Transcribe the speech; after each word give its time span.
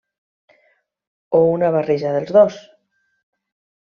O 1.39 1.41
una 1.57 1.69
barreja 1.75 2.13
dels 2.15 2.33
dos? 2.39 2.57